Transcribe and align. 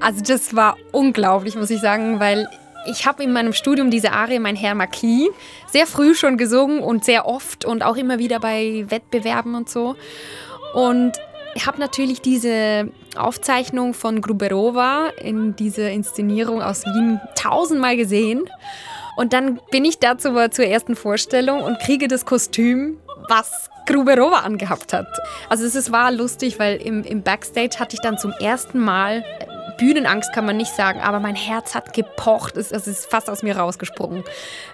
Also 0.00 0.22
das 0.22 0.54
war 0.54 0.76
unglaublich, 0.92 1.56
muss 1.56 1.70
ich 1.70 1.80
sagen, 1.80 2.20
weil 2.20 2.48
ich 2.86 3.06
habe 3.06 3.22
in 3.22 3.32
meinem 3.32 3.52
Studium 3.52 3.90
diese 3.90 4.12
Arie 4.12 4.38
Mein 4.38 4.56
Herr 4.56 4.74
Marquis 4.74 5.30
sehr 5.66 5.86
früh 5.86 6.14
schon 6.14 6.36
gesungen 6.36 6.80
und 6.80 7.04
sehr 7.04 7.26
oft 7.26 7.64
und 7.64 7.82
auch 7.82 7.96
immer 7.96 8.18
wieder 8.18 8.40
bei 8.40 8.84
Wettbewerben 8.88 9.54
und 9.54 9.68
so. 9.68 9.96
Und 10.74 11.12
ich 11.54 11.66
habe 11.66 11.78
natürlich 11.80 12.20
diese 12.20 12.90
Aufzeichnung 13.16 13.94
von 13.94 14.20
Gruberova 14.20 15.10
in 15.22 15.56
dieser 15.56 15.90
Inszenierung 15.90 16.62
aus 16.62 16.84
Wien 16.84 17.20
tausendmal 17.36 17.96
gesehen. 17.96 18.44
Und 19.16 19.32
dann 19.32 19.60
bin 19.70 19.84
ich 19.84 19.98
dazu 19.98 20.34
zur 20.50 20.66
ersten 20.66 20.96
Vorstellung 20.96 21.62
und 21.62 21.78
kriege 21.78 22.08
das 22.08 22.26
Kostüm, 22.26 22.98
was 23.28 23.70
Gruberova 23.86 24.40
angehabt 24.40 24.92
hat. 24.92 25.06
Also 25.48 25.64
es 25.64 25.92
war 25.92 26.10
lustig, 26.12 26.58
weil 26.58 26.76
im, 26.76 27.02
im 27.04 27.22
Backstage 27.22 27.78
hatte 27.78 27.94
ich 27.94 28.00
dann 28.00 28.18
zum 28.18 28.32
ersten 28.32 28.78
Mal 28.78 29.24
Bühnenangst 29.78 30.32
kann 30.32 30.46
man 30.46 30.56
nicht 30.56 30.74
sagen, 30.74 31.00
aber 31.00 31.20
mein 31.20 31.34
Herz 31.34 31.74
hat 31.74 31.92
gepocht. 31.92 32.56
Es, 32.56 32.70
es 32.70 32.86
ist 32.86 33.06
fast 33.06 33.28
aus 33.28 33.42
mir 33.42 33.56
rausgesprungen. 33.56 34.24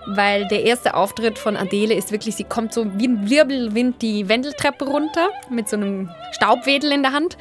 Weil 0.07 0.47
der 0.49 0.65
erste 0.65 0.95
Auftritt 0.95 1.39
von 1.39 1.57
Adele 1.57 1.95
ist 1.95 2.13
wirklich, 2.13 2.37
sie 2.37 2.45
kommt 2.45 2.75
so 2.75 2.87
wie 2.99 3.09
ein 3.09 3.29
Wirbelwind 3.31 4.03
die 4.03 4.29
Wendeltreppe 4.29 4.85
runter 4.85 5.31
mit 5.49 5.69
so 5.69 5.77
einem 5.77 6.11
Staubwedel 6.33 6.93
in 6.93 7.03
der 7.03 7.13
Hand. 7.13 7.37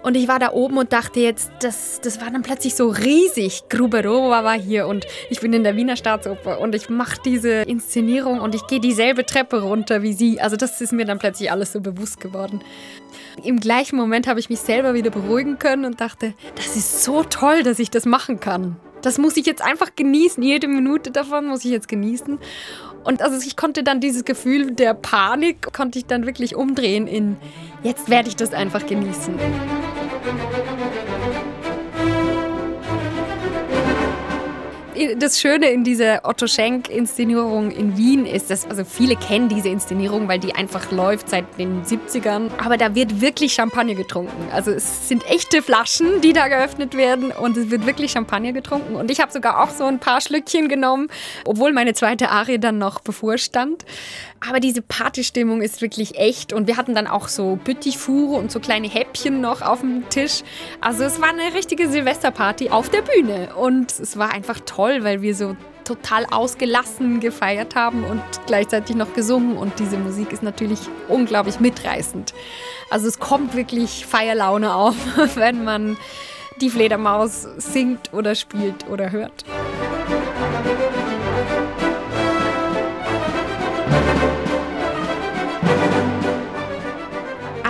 Und 0.00 0.16
ich 0.16 0.28
war 0.28 0.38
da 0.38 0.52
oben 0.52 0.78
und 0.78 0.92
dachte 0.92 1.18
jetzt, 1.18 1.50
das, 1.60 2.00
das 2.00 2.20
war 2.20 2.30
dann 2.30 2.42
plötzlich 2.42 2.76
so 2.76 2.88
riesig. 2.88 3.68
Gruberova 3.68 4.44
war 4.44 4.58
hier 4.58 4.86
und 4.86 5.06
ich 5.28 5.40
bin 5.40 5.52
in 5.52 5.64
der 5.64 5.74
Wiener 5.74 5.96
Staatsoper 5.96 6.60
und 6.60 6.74
ich 6.74 6.88
mache 6.88 7.18
diese 7.24 7.62
Inszenierung 7.62 8.40
und 8.40 8.54
ich 8.54 8.66
gehe 8.68 8.78
dieselbe 8.78 9.26
Treppe 9.26 9.60
runter 9.60 10.02
wie 10.02 10.12
sie. 10.12 10.40
Also 10.40 10.56
das 10.56 10.80
ist 10.80 10.92
mir 10.92 11.04
dann 11.04 11.18
plötzlich 11.18 11.50
alles 11.50 11.72
so 11.72 11.80
bewusst 11.80 12.20
geworden. 12.20 12.60
Im 13.44 13.60
gleichen 13.60 13.96
Moment 13.96 14.26
habe 14.26 14.40
ich 14.40 14.50
mich 14.50 14.60
selber 14.60 14.94
wieder 14.94 15.10
beruhigen 15.10 15.58
können 15.58 15.84
und 15.84 16.00
dachte, 16.00 16.34
das 16.56 16.76
ist 16.76 17.04
so 17.04 17.22
toll, 17.22 17.62
dass 17.62 17.78
ich 17.78 17.90
das 17.90 18.04
machen 18.06 18.40
kann. 18.40 18.76
Das 19.02 19.18
muss 19.18 19.36
ich 19.36 19.46
jetzt 19.46 19.62
einfach 19.62 19.94
genießen. 19.94 20.42
Jede 20.42 20.66
Minute 20.66 21.10
davon 21.10 21.46
muss 21.46 21.64
ich 21.64 21.70
jetzt 21.70 21.88
genießen. 21.88 22.38
Und 23.04 23.22
also 23.22 23.38
ich 23.46 23.56
konnte 23.56 23.82
dann 23.82 24.00
dieses 24.00 24.24
Gefühl 24.24 24.72
der 24.72 24.94
Panik, 24.94 25.72
konnte 25.72 25.98
ich 25.98 26.06
dann 26.06 26.26
wirklich 26.26 26.56
umdrehen 26.56 27.06
in, 27.06 27.36
jetzt 27.82 28.10
werde 28.10 28.28
ich 28.28 28.36
das 28.36 28.52
einfach 28.52 28.86
genießen. 28.86 29.34
Das 35.16 35.40
Schöne 35.40 35.70
in 35.70 35.84
dieser 35.84 36.20
Otto 36.24 36.46
Schenk-Inszenierung 36.46 37.70
in 37.70 37.96
Wien 37.96 38.26
ist, 38.26 38.50
dass 38.50 38.68
also 38.68 38.84
viele 38.84 39.16
kennen 39.16 39.48
diese 39.48 39.68
Inszenierung, 39.68 40.28
weil 40.28 40.38
die 40.38 40.54
einfach 40.54 40.90
läuft 40.90 41.28
seit 41.28 41.44
den 41.58 41.84
70ern. 41.84 42.50
Aber 42.62 42.76
da 42.76 42.94
wird 42.94 43.20
wirklich 43.20 43.54
Champagner 43.54 43.94
getrunken. 43.94 44.48
Also 44.52 44.70
es 44.70 45.08
sind 45.08 45.24
echte 45.30 45.62
Flaschen, 45.62 46.20
die 46.20 46.32
da 46.32 46.48
geöffnet 46.48 46.96
werden 46.96 47.30
und 47.30 47.56
es 47.56 47.70
wird 47.70 47.86
wirklich 47.86 48.12
Champagner 48.12 48.52
getrunken. 48.52 48.96
Und 48.96 49.10
ich 49.10 49.20
habe 49.20 49.32
sogar 49.32 49.62
auch 49.62 49.70
so 49.70 49.84
ein 49.84 49.98
paar 49.98 50.20
Schlückchen 50.20 50.68
genommen, 50.68 51.08
obwohl 51.44 51.72
meine 51.72 51.94
zweite 51.94 52.30
Arie 52.30 52.58
dann 52.58 52.78
noch 52.78 53.00
bevorstand. 53.00 53.84
Aber 54.48 54.60
diese 54.60 54.82
Partystimmung 54.82 55.62
ist 55.62 55.82
wirklich 55.82 56.16
echt 56.16 56.52
und 56.52 56.68
wir 56.68 56.76
hatten 56.76 56.94
dann 56.94 57.08
auch 57.08 57.28
so 57.28 57.56
Büttichfuhre 57.56 58.38
und 58.38 58.52
so 58.52 58.60
kleine 58.60 58.88
Häppchen 58.88 59.40
noch 59.40 59.62
auf 59.62 59.80
dem 59.80 60.08
Tisch. 60.10 60.42
Also 60.80 61.04
es 61.04 61.20
war 61.20 61.30
eine 61.30 61.54
richtige 61.54 61.88
Silvesterparty 61.88 62.70
auf 62.70 62.88
der 62.88 63.02
Bühne 63.02 63.54
und 63.56 63.90
es 63.90 64.16
war 64.16 64.32
einfach 64.32 64.60
toll, 64.64 64.87
weil 65.02 65.22
wir 65.22 65.34
so 65.34 65.56
total 65.84 66.26
ausgelassen 66.30 67.20
gefeiert 67.20 67.74
haben 67.74 68.04
und 68.04 68.22
gleichzeitig 68.46 68.94
noch 68.94 69.14
gesungen 69.14 69.56
und 69.56 69.78
diese 69.78 69.96
Musik 69.96 70.32
ist 70.32 70.42
natürlich 70.42 70.80
unglaublich 71.08 71.60
mitreißend. 71.60 72.34
Also 72.90 73.08
es 73.08 73.18
kommt 73.18 73.56
wirklich 73.56 74.04
Feierlaune 74.04 74.74
auf, 74.74 74.96
wenn 75.36 75.64
man 75.64 75.96
die 76.60 76.70
Fledermaus 76.70 77.46
singt 77.56 78.12
oder 78.12 78.34
spielt 78.34 78.88
oder 78.88 79.10
hört. 79.12 79.44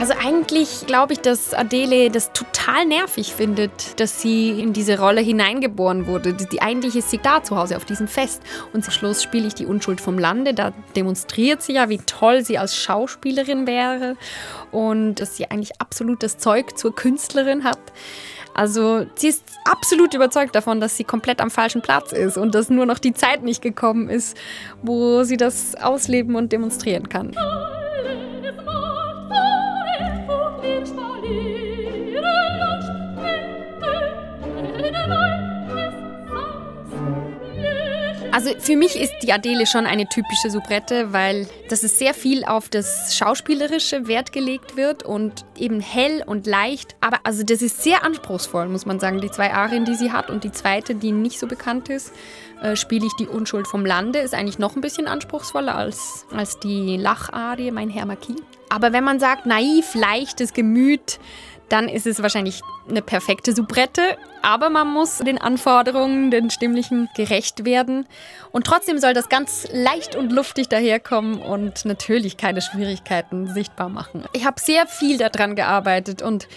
Also 0.09 0.27
eigentlich 0.27 0.87
glaube 0.87 1.13
ich, 1.13 1.21
dass 1.21 1.53
Adele 1.53 2.11
das 2.11 2.33
total 2.33 2.87
nervig 2.87 3.35
findet, 3.35 4.01
dass 4.01 4.23
sie 4.23 4.59
in 4.59 4.73
diese 4.73 4.99
Rolle 4.99 5.21
hineingeboren 5.21 6.07
wurde. 6.07 6.33
Die, 6.33 6.63
eigentlich 6.63 6.97
ist 6.97 7.11
sie 7.11 7.19
da 7.19 7.43
zu 7.43 7.59
Hause 7.59 7.77
auf 7.77 7.85
diesem 7.85 8.09
Fest. 8.09 8.43
Und 8.73 8.83
zum 8.85 8.95
Schluss 8.95 9.23
spiele 9.23 9.47
ich 9.47 9.55
die 9.55 9.67
Unschuld 9.67 10.01
vom 10.01 10.19
Lande. 10.19 10.55
Da 10.55 10.73
demonstriert 10.97 11.61
sie 11.61 11.75
ja, 11.75 11.91
wie 11.91 11.99
toll 11.99 12.43
sie 12.43 12.57
als 12.57 12.75
Schauspielerin 12.75 13.67
wäre 13.67 14.17
und 14.73 15.17
dass 15.17 15.37
sie 15.37 15.51
eigentlich 15.51 15.79
absolut 15.79 16.23
das 16.23 16.39
Zeug 16.39 16.79
zur 16.79 16.95
Künstlerin 16.95 17.65
hat. 17.65 17.81
Also 18.55 19.05
sie 19.15 19.29
ist 19.29 19.45
absolut 19.67 20.15
überzeugt 20.15 20.55
davon, 20.55 20.81
dass 20.81 20.97
sie 20.97 21.05
komplett 21.05 21.43
am 21.43 21.51
falschen 21.51 21.83
Platz 21.83 22.13
ist 22.13 22.39
und 22.39 22.55
dass 22.55 22.71
nur 22.71 22.87
noch 22.87 22.99
die 22.99 23.13
Zeit 23.13 23.43
nicht 23.43 23.61
gekommen 23.61 24.09
ist, 24.09 24.39
wo 24.81 25.23
sie 25.25 25.37
das 25.37 25.75
ausleben 25.75 26.35
und 26.35 26.51
demonstrieren 26.51 27.11
kann. 27.11 27.37
Also 38.39 38.53
für 38.61 38.77
mich 38.77 38.95
ist 38.95 39.15
die 39.25 39.33
Adele 39.33 39.67
schon 39.67 39.85
eine 39.85 40.09
typische 40.09 40.49
Soubrette, 40.49 41.13
weil 41.13 41.49
das 41.69 41.83
ist 41.83 41.99
sehr 41.99 42.15
viel 42.15 42.45
auf 42.45 42.69
das 42.69 43.17
Schauspielerische 43.17 44.07
Wert 44.07 44.31
gelegt 44.31 44.77
wird 44.77 45.03
und 45.03 45.45
eben 45.57 45.81
hell 45.81 46.23
und 46.25 46.47
leicht. 46.47 46.95
Aber 47.01 47.19
also 47.25 47.43
das 47.43 47.63
ist 47.63 47.83
sehr 47.83 48.05
anspruchsvoll, 48.05 48.69
muss 48.69 48.87
man 48.87 49.01
sagen. 49.01 49.21
Die 49.21 49.29
zwei 49.33 49.53
Arien, 49.53 49.85
die 49.85 49.97
sie 49.97 50.13
hat 50.13 50.31
und 50.31 50.45
die 50.45 50.53
zweite, 50.53 50.95
die 50.95 51.11
nicht 51.11 51.41
so 51.41 51.49
bekannt 51.49 51.89
ist, 51.89 52.13
äh, 52.63 52.77
spiele 52.77 53.07
ich 53.07 53.13
die 53.19 53.27
Unschuld 53.27 53.67
vom 53.67 53.85
Lande, 53.85 54.21
ist 54.21 54.35
eigentlich 54.35 54.61
noch 54.61 54.77
ein 54.77 54.83
bisschen 54.83 55.09
anspruchsvoller 55.09 55.75
als, 55.75 56.25
als 56.33 56.61
die 56.61 56.97
Lacharie, 56.97 57.73
mein 57.73 57.91
Herr 57.91 58.07
Marquis. 58.07 58.37
Aber 58.69 58.93
wenn 58.93 59.03
man 59.03 59.19
sagt, 59.19 59.47
naiv, 59.47 59.97
leichtes 59.97 60.53
Gemüt, 60.53 61.19
dann 61.69 61.89
ist 61.89 62.07
es 62.07 62.23
wahrscheinlich 62.23 62.63
eine 62.89 63.03
perfekte 63.03 63.55
Soubrette. 63.55 64.17
Aber 64.43 64.71
man 64.71 64.89
muss 64.89 65.19
den 65.19 65.39
Anforderungen, 65.39 66.31
den 66.31 66.51
stimmlichen 66.51 67.09
gerecht 67.17 67.65
werden. 67.65 68.07
Und 68.53 68.67
trotzdem 68.67 68.99
soll 68.99 69.13
das 69.13 69.29
ganz 69.29 69.67
leicht 69.73 70.17
und 70.17 70.33
luftig 70.33 70.69
daherkommen 70.69 71.41
und 71.41 71.85
natürlich 71.85 72.37
keine 72.37 72.61
Schwierigkeiten 72.61 73.53
sichtbar 73.53 73.89
machen. 73.89 74.25
Ich 74.33 74.47
habe 74.47 74.61
sehr 74.61 74.87
viel 74.87 75.19
daran 75.19 75.57
gearbeitet 75.57 76.23
und 76.23 76.49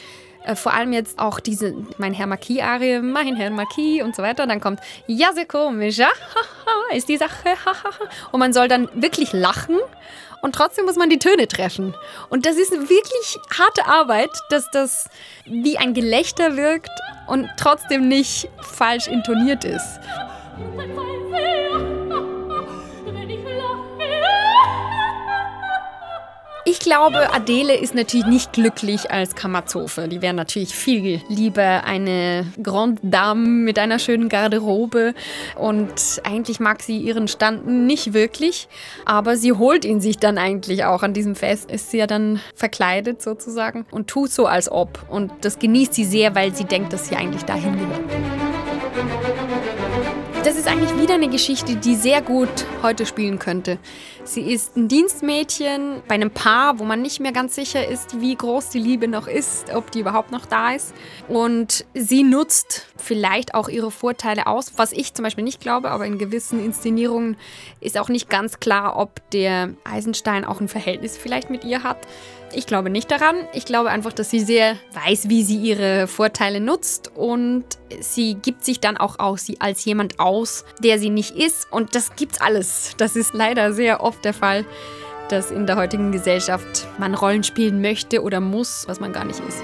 äh, 0.43 0.55
vor 0.55 0.73
allem 0.73 0.93
jetzt 0.93 1.19
auch 1.19 1.39
diese, 1.39 1.73
mein 1.97 2.13
Herr 2.13 2.27
Marquis-Arie, 2.27 3.01
mein 3.01 3.35
Herr 3.35 3.51
Marquis 3.51 4.03
und 4.03 4.15
so 4.15 4.23
weiter. 4.23 4.47
Dann 4.47 4.59
kommt, 4.59 4.79
ja, 5.07 5.33
sehr 5.33 5.45
komisch, 5.45 5.97
ja, 5.97 6.09
ist 6.93 7.09
die 7.09 7.17
Sache, 7.17 7.49
und 8.31 8.39
man 8.39 8.53
soll 8.53 8.67
dann 8.67 8.89
wirklich 8.93 9.33
lachen 9.33 9.79
und 10.41 10.55
trotzdem 10.55 10.85
muss 10.85 10.95
man 10.95 11.09
die 11.09 11.19
Töne 11.19 11.47
treffen. 11.47 11.95
Und 12.29 12.45
das 12.45 12.57
ist 12.57 12.71
wirklich 12.71 13.39
harte 13.57 13.85
Arbeit, 13.85 14.31
dass 14.49 14.69
das 14.71 15.09
wie 15.45 15.77
ein 15.77 15.93
Gelächter 15.93 16.57
wirkt 16.57 16.89
und 17.27 17.47
trotzdem 17.57 18.07
nicht 18.07 18.49
falsch 18.61 19.07
intoniert 19.07 19.63
ist. 19.63 19.99
Ich 26.71 26.79
glaube, 26.79 27.33
Adele 27.33 27.75
ist 27.75 27.93
natürlich 27.95 28.25
nicht 28.27 28.53
glücklich 28.53 29.11
als 29.11 29.35
Kammerzofe. 29.35 30.07
Die 30.07 30.21
wäre 30.21 30.33
natürlich 30.33 30.73
viel 30.73 31.21
lieber 31.27 31.83
eine 31.83 32.45
Grande 32.63 33.01
Dame 33.03 33.45
mit 33.45 33.77
einer 33.77 33.99
schönen 33.99 34.29
Garderobe. 34.29 35.13
Und 35.57 36.21
eigentlich 36.23 36.61
mag 36.61 36.81
sie 36.81 36.97
ihren 36.97 37.27
Stand 37.27 37.67
nicht 37.67 38.13
wirklich. 38.13 38.69
Aber 39.03 39.35
sie 39.35 39.51
holt 39.51 39.83
ihn 39.83 39.99
sich 39.99 40.17
dann 40.17 40.37
eigentlich 40.37 40.85
auch 40.85 41.03
an 41.03 41.13
diesem 41.13 41.35
Fest. 41.35 41.69
Ist 41.69 41.91
sie 41.91 41.97
ja 41.97 42.07
dann 42.07 42.39
verkleidet 42.55 43.21
sozusagen 43.21 43.85
und 43.91 44.07
tut 44.07 44.31
so, 44.31 44.45
als 44.45 44.71
ob. 44.71 45.05
Und 45.09 45.29
das 45.41 45.59
genießt 45.59 45.93
sie 45.93 46.05
sehr, 46.05 46.35
weil 46.35 46.55
sie 46.55 46.63
denkt, 46.63 46.93
dass 46.93 47.09
sie 47.09 47.17
eigentlich 47.17 47.43
dahin 47.43 47.77
gehört. 47.77 47.99
Das 50.43 50.55
ist 50.55 50.67
eigentlich 50.67 50.99
wieder 50.99 51.13
eine 51.13 51.29
Geschichte, 51.29 51.75
die 51.75 51.93
sehr 51.93 52.19
gut 52.19 52.49
heute 52.81 53.05
spielen 53.05 53.37
könnte. 53.37 53.77
Sie 54.23 54.41
ist 54.41 54.75
ein 54.75 54.87
Dienstmädchen 54.87 56.01
bei 56.07 56.15
einem 56.15 56.31
Paar, 56.31 56.79
wo 56.79 56.83
man 56.83 57.03
nicht 57.03 57.19
mehr 57.19 57.31
ganz 57.31 57.53
sicher 57.53 57.87
ist, 57.87 58.19
wie 58.21 58.35
groß 58.35 58.69
die 58.69 58.79
Liebe 58.79 59.07
noch 59.07 59.27
ist, 59.27 59.71
ob 59.71 59.91
die 59.91 59.99
überhaupt 59.99 60.31
noch 60.31 60.47
da 60.47 60.71
ist. 60.71 60.95
Und 61.27 61.85
sie 61.93 62.23
nutzt 62.23 62.87
vielleicht 62.97 63.53
auch 63.53 63.69
ihre 63.69 63.91
Vorteile 63.91 64.47
aus, 64.47 64.73
was 64.77 64.93
ich 64.93 65.13
zum 65.13 65.21
Beispiel 65.23 65.43
nicht 65.43 65.61
glaube, 65.61 65.91
aber 65.91 66.07
in 66.07 66.17
gewissen 66.17 66.63
Inszenierungen 66.63 67.37
ist 67.79 67.99
auch 67.99 68.09
nicht 68.09 68.27
ganz 68.27 68.59
klar, 68.59 68.97
ob 68.97 69.21
der 69.29 69.75
Eisenstein 69.83 70.43
auch 70.43 70.59
ein 70.59 70.67
Verhältnis 70.67 71.17
vielleicht 71.17 71.51
mit 71.51 71.63
ihr 71.65 71.83
hat. 71.83 72.07
Ich 72.53 72.65
glaube 72.65 72.89
nicht 72.89 73.09
daran. 73.11 73.35
Ich 73.53 73.65
glaube 73.65 73.89
einfach, 73.89 74.13
dass 74.13 74.29
sie 74.29 74.39
sehr 74.39 74.75
weiß, 74.93 75.29
wie 75.29 75.43
sie 75.43 75.57
ihre 75.57 76.07
Vorteile 76.07 76.59
nutzt 76.59 77.11
und 77.15 77.65
sie 77.99 78.35
gibt 78.35 78.65
sich 78.65 78.79
dann 78.79 78.97
auch 78.97 79.19
aus, 79.19 79.47
als 79.59 79.85
jemand 79.85 80.19
aus, 80.19 80.65
der 80.79 80.99
sie 80.99 81.09
nicht 81.09 81.35
ist. 81.35 81.71
Und 81.71 81.95
das 81.95 82.15
gibt's 82.15 82.41
alles. 82.41 82.93
Das 82.97 83.15
ist 83.15 83.33
leider 83.33 83.73
sehr 83.73 84.01
oft 84.01 84.23
der 84.25 84.33
Fall 84.33 84.65
dass 85.31 85.49
in 85.49 85.65
der 85.65 85.77
heutigen 85.77 86.11
Gesellschaft 86.11 86.87
man 86.97 87.15
Rollen 87.15 87.43
spielen 87.43 87.81
möchte 87.81 88.21
oder 88.21 88.41
muss, 88.41 88.83
was 88.87 88.99
man 88.99 89.13
gar 89.13 89.23
nicht 89.23 89.39
ist. 89.39 89.63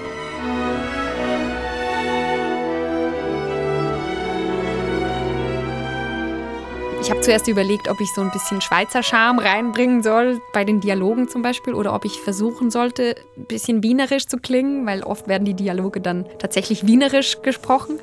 Ich 7.08 7.12
habe 7.12 7.22
zuerst 7.22 7.48
überlegt, 7.48 7.88
ob 7.88 8.02
ich 8.02 8.12
so 8.12 8.20
ein 8.20 8.30
bisschen 8.30 8.60
Schweizer 8.60 9.02
Charme 9.02 9.38
reinbringen 9.38 10.02
soll, 10.02 10.42
bei 10.52 10.66
den 10.66 10.80
Dialogen 10.80 11.26
zum 11.26 11.40
Beispiel, 11.40 11.72
oder 11.72 11.94
ob 11.94 12.04
ich 12.04 12.20
versuchen 12.20 12.70
sollte, 12.70 13.14
ein 13.34 13.46
bisschen 13.46 13.82
wienerisch 13.82 14.26
zu 14.26 14.36
klingen, 14.36 14.84
weil 14.84 15.02
oft 15.02 15.26
werden 15.26 15.46
die 15.46 15.54
Dialoge 15.54 16.02
dann 16.02 16.26
tatsächlich 16.38 16.86
wienerisch 16.86 17.40
gesprochen. 17.40 17.98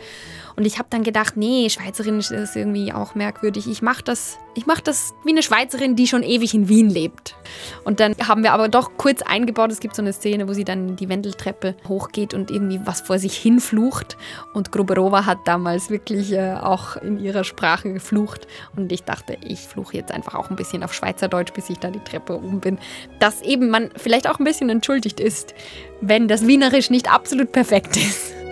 Und 0.55 0.65
ich 0.65 0.77
habe 0.77 0.87
dann 0.89 1.03
gedacht, 1.03 1.35
nee, 1.35 1.69
Schweizerisch 1.69 2.31
ist 2.31 2.55
irgendwie 2.55 2.93
auch 2.93 3.13
merkwürdig. 3.13 3.67
Ich 3.67 3.81
mache 3.81 4.03
das, 4.03 4.37
mach 4.65 4.79
das 4.79 5.13
wie 5.25 5.31
eine 5.31 5.43
Schweizerin, 5.43 5.95
die 5.95 6.07
schon 6.07 6.23
ewig 6.23 6.53
in 6.53 6.69
Wien 6.69 6.89
lebt. 6.89 7.35
Und 7.83 7.99
dann 7.99 8.15
haben 8.25 8.43
wir 8.43 8.53
aber 8.53 8.69
doch 8.69 8.91
kurz 8.97 9.21
eingebaut, 9.21 9.71
es 9.71 9.81
gibt 9.81 9.95
so 9.95 10.01
eine 10.01 10.13
Szene, 10.13 10.47
wo 10.47 10.53
sie 10.53 10.63
dann 10.63 10.95
die 10.95 11.09
Wendeltreppe 11.09 11.75
hochgeht 11.87 12.33
und 12.33 12.51
irgendwie 12.51 12.79
was 12.85 13.01
vor 13.01 13.19
sich 13.19 13.35
hinflucht. 13.35 14.15
Und 14.53 14.71
Gruberova 14.71 15.25
hat 15.25 15.39
damals 15.45 15.89
wirklich 15.89 16.31
äh, 16.31 16.53
auch 16.53 16.95
in 16.95 17.19
ihrer 17.19 17.43
Sprache 17.43 17.91
geflucht. 17.91 18.47
Und 18.77 18.91
ich 18.91 19.03
dachte, 19.03 19.37
ich 19.45 19.59
fluche 19.59 19.97
jetzt 19.97 20.11
einfach 20.11 20.35
auch 20.35 20.49
ein 20.49 20.55
bisschen 20.55 20.83
auf 20.83 20.93
Schweizerdeutsch, 20.93 21.53
bis 21.53 21.69
ich 21.69 21.79
da 21.79 21.91
die 21.91 21.99
Treppe 21.99 22.37
oben 22.37 22.61
bin. 22.61 22.79
Dass 23.19 23.41
eben 23.41 23.69
man 23.69 23.89
vielleicht 23.97 24.29
auch 24.29 24.39
ein 24.39 24.45
bisschen 24.45 24.69
entschuldigt 24.69 25.19
ist, 25.19 25.53
wenn 25.99 26.27
das 26.27 26.47
Wienerisch 26.47 26.89
nicht 26.89 27.11
absolut 27.11 27.51
perfekt 27.51 27.97
ist. 27.97 28.44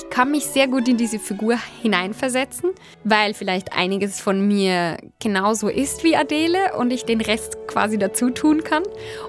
Ich 0.00 0.10
kann 0.10 0.30
mich 0.30 0.46
sehr 0.46 0.66
gut 0.66 0.88
in 0.88 0.96
diese 0.96 1.18
Figur 1.18 1.56
hineinversetzen, 1.82 2.70
weil 3.04 3.34
vielleicht 3.34 3.72
einiges 3.72 4.20
von 4.20 4.46
mir 4.46 4.96
genauso 5.18 5.68
ist 5.68 6.04
wie 6.04 6.16
Adele 6.16 6.74
und 6.76 6.90
ich 6.90 7.04
den 7.04 7.20
Rest 7.20 7.58
quasi 7.66 7.98
dazu 7.98 8.30
tun 8.30 8.64
kann 8.64 8.82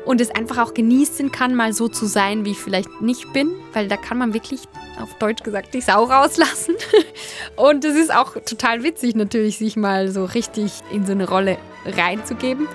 und 0.06 0.22
es 0.22 0.32
einfach 0.32 0.58
auch 0.60 0.74
genießen 0.74 1.32
kann, 1.32 1.56
mal 1.56 1.74
so 1.74 1.88
zu 1.88 2.06
sein, 2.06 2.46
wie 2.46 2.52
ich 2.52 2.60
vielleicht 2.60 3.02
nicht 3.02 3.34
bin, 3.34 3.52
weil 3.74 3.88
da 3.88 3.98
kann 3.98 4.18
man 4.18 4.34
wirklich 4.34 4.62
auf 5.02 5.14
Deutsch 5.16 5.44
gesagt 5.44 5.74
die 5.74 5.82
Sau 5.82 6.04
rauslassen. 6.04 6.76
Und 7.56 7.84
es 7.86 7.96
ist 7.96 8.14
auch 8.14 8.34
total 8.34 8.84
witzig 8.84 9.16
natürlich, 9.16 9.58
sich 9.58 9.76
mal 9.76 10.10
so 10.10 10.26
richtig 10.26 10.72
in 10.92 11.06
so 11.06 11.14
eine 11.14 11.28
Rolle 11.28 11.58
reinzugeben. 11.86 12.68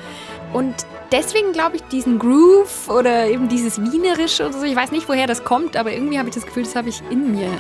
Und 0.53 0.75
deswegen 1.12 1.53
glaube 1.53 1.76
ich, 1.76 1.82
diesen 1.85 2.19
Groove 2.19 2.88
oder 2.88 3.26
eben 3.26 3.49
dieses 3.49 3.81
Wienerische 3.81 4.47
oder 4.47 4.58
so, 4.58 4.64
ich 4.64 4.76
weiß 4.76 4.91
nicht, 4.91 5.08
woher 5.08 5.26
das 5.26 5.44
kommt, 5.44 5.76
aber 5.76 5.93
irgendwie 5.93 6.19
habe 6.19 6.29
ich 6.29 6.35
das 6.35 6.44
Gefühl, 6.44 6.64
das 6.64 6.76
habe 6.76 6.88
ich 6.88 7.03
in 7.11 7.32
mir. 7.32 7.50